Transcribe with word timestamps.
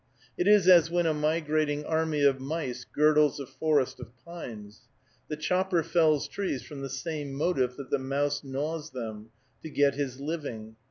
It 0.35 0.47
is 0.47 0.67
as 0.67 0.89
when 0.89 1.05
a 1.05 1.13
migrating 1.13 1.85
army 1.85 2.23
of 2.23 2.39
mice 2.39 2.85
girdles 2.91 3.39
a 3.39 3.45
forest 3.45 3.99
of 3.99 4.07
pines. 4.25 4.87
The 5.27 5.37
chopper 5.37 5.83
fells 5.83 6.27
trees 6.27 6.63
from 6.63 6.81
the 6.81 6.89
same 6.89 7.31
motive 7.33 7.75
that 7.75 7.91
the 7.91 7.99
mouse 7.99 8.43
gnaws 8.43 8.89
them, 8.89 9.29
to 9.61 9.69
get 9.69 9.93
his 9.93 10.19
living. 10.19 10.75